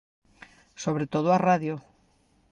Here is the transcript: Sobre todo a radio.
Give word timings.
Sobre 0.83 1.05
todo 1.13 1.27
a 1.31 1.37
radio. 1.47 1.73